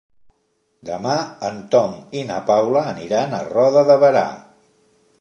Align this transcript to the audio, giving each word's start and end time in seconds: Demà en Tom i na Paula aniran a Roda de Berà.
Demà 0.89 1.17
en 1.51 1.59
Tom 1.77 1.95
i 2.21 2.25
na 2.33 2.41
Paula 2.49 2.85
aniran 2.97 3.39
a 3.43 3.47
Roda 3.55 3.89
de 3.93 4.03
Berà. 4.07 4.29